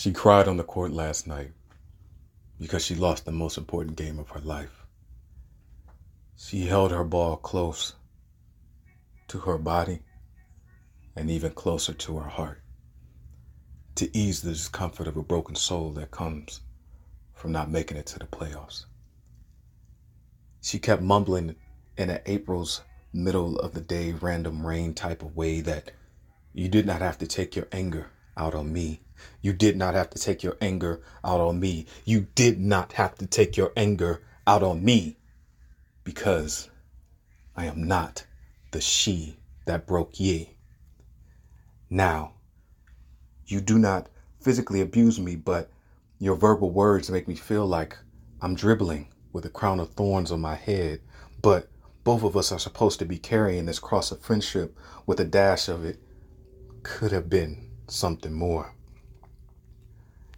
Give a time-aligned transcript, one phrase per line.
[0.00, 1.52] She cried on the court last night
[2.58, 4.86] because she lost the most important game of her life.
[6.38, 7.96] She held her ball close
[9.28, 10.00] to her body
[11.14, 12.62] and even closer to her heart
[13.96, 16.62] to ease the discomfort of a broken soul that comes
[17.34, 18.86] from not making it to the playoffs.
[20.62, 21.56] She kept mumbling
[21.98, 22.80] in an April's
[23.12, 25.92] middle of the day random rain type of way that
[26.54, 29.02] you did not have to take your anger out on me.
[29.40, 31.86] You did not have to take your anger out on me.
[32.04, 35.16] You did not have to take your anger out on me
[36.04, 36.68] because
[37.56, 38.26] I am not
[38.70, 40.56] the she that broke ye.
[41.88, 42.34] Now,
[43.46, 44.08] you do not
[44.40, 45.70] physically abuse me, but
[46.18, 47.98] your verbal words make me feel like
[48.40, 51.00] I'm dribbling with a crown of thorns on my head.
[51.42, 51.68] But
[52.04, 55.68] both of us are supposed to be carrying this cross of friendship with a dash
[55.68, 56.00] of it
[56.82, 58.74] could have been something more.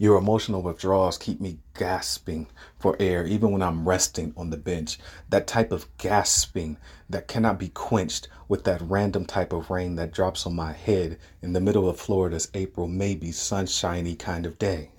[0.00, 2.46] Your emotional withdrawals keep me gasping
[2.78, 4.96] for air, even when I'm resting on the bench.
[5.28, 6.78] That type of gasping
[7.10, 11.18] that cannot be quenched with that random type of rain that drops on my head
[11.42, 14.92] in the middle of Florida's April, maybe sunshiny kind of day.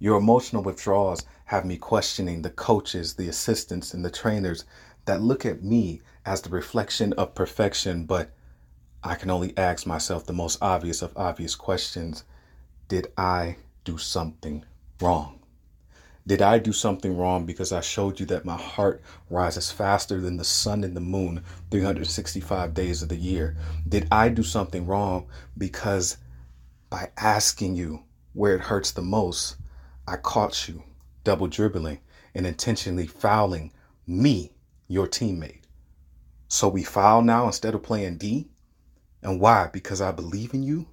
[0.00, 4.64] Your emotional withdrawals have me questioning the coaches, the assistants, and the trainers
[5.04, 8.32] that look at me as the reflection of perfection, but
[9.04, 12.24] I can only ask myself the most obvious of obvious questions
[12.88, 13.56] Did I
[13.88, 14.62] do something
[15.00, 15.40] wrong?
[16.26, 20.36] Did I do something wrong because I showed you that my heart rises faster than
[20.36, 23.56] the sun and the moon 365 days of the year?
[23.88, 26.18] Did I do something wrong because
[26.90, 28.02] by asking you
[28.34, 29.56] where it hurts the most,
[30.06, 30.82] I caught you
[31.24, 32.00] double dribbling
[32.34, 33.72] and intentionally fouling
[34.06, 34.52] me,
[34.86, 35.62] your teammate?
[36.46, 38.48] So we foul now instead of playing D?
[39.22, 39.70] And why?
[39.72, 40.88] Because I believe in you?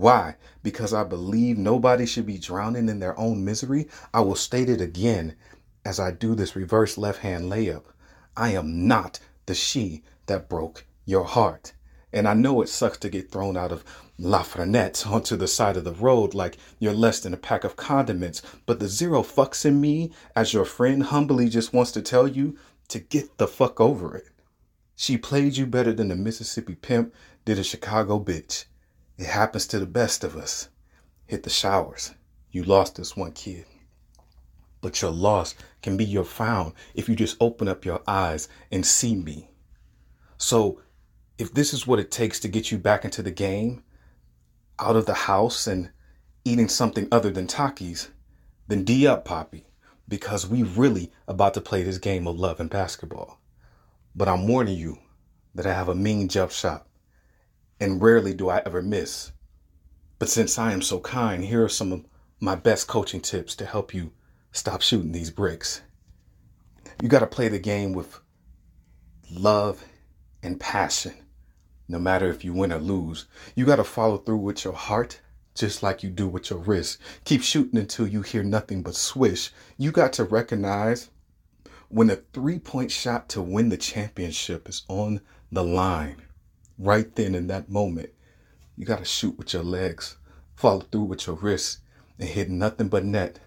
[0.00, 0.36] Why?
[0.62, 3.86] Because I believe nobody should be drowning in their own misery.
[4.14, 5.36] I will state it again
[5.84, 7.84] as I do this reverse left hand layup.
[8.34, 11.74] I am not the she that broke your heart.
[12.14, 13.84] And I know it sucks to get thrown out of
[14.16, 17.76] La Frenette onto the side of the road like you're less than a pack of
[17.76, 22.26] condiments, but the zero fucks in me, as your friend humbly just wants to tell
[22.26, 22.56] you
[22.88, 24.30] to get the fuck over it.
[24.96, 27.12] She played you better than the Mississippi pimp
[27.44, 28.64] did a Chicago bitch.
[29.20, 30.70] It happens to the best of us.
[31.26, 32.14] Hit the showers.
[32.52, 33.66] You lost this one kid.
[34.80, 38.86] But your loss can be your found if you just open up your eyes and
[38.86, 39.50] see me.
[40.38, 40.80] So,
[41.36, 43.82] if this is what it takes to get you back into the game,
[44.78, 45.90] out of the house and
[46.46, 48.08] eating something other than Takis,
[48.68, 49.66] then D up, Poppy,
[50.08, 53.38] because we really about to play this game of love and basketball.
[54.16, 54.96] But I'm warning you
[55.54, 56.86] that I have a mean jump shot
[57.80, 59.32] and rarely do I ever miss.
[60.18, 62.04] But since I am so kind, here are some of
[62.38, 64.12] my best coaching tips to help you
[64.52, 65.80] stop shooting these bricks.
[67.02, 68.20] You got to play the game with
[69.32, 69.82] love
[70.42, 71.14] and passion,
[71.88, 73.26] no matter if you win or lose.
[73.54, 75.20] You got to follow through with your heart,
[75.54, 76.98] just like you do with your wrist.
[77.24, 79.50] Keep shooting until you hear nothing but swish.
[79.78, 81.08] You got to recognize
[81.88, 86.22] when a three point shot to win the championship is on the line
[86.80, 88.10] right then in that moment.
[88.76, 90.16] You got to shoot with your legs,
[90.54, 91.78] follow through with your wrists,
[92.18, 93.38] and hit nothing but net.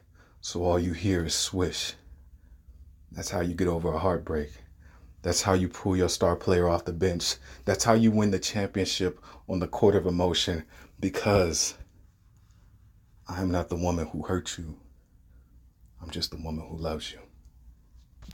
[0.41, 1.94] So all you hear is swish.
[3.11, 4.51] That's how you get over a heartbreak.
[5.21, 7.35] That's how you pull your star player off the bench.
[7.66, 10.65] That's how you win the championship on the court of emotion
[11.00, 11.75] because
[13.27, 14.75] I'm not the woman who hurt you.
[16.01, 17.19] I'm just the woman who loves you.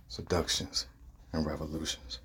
[0.08, 0.88] Seductions
[1.32, 2.20] and revolutions.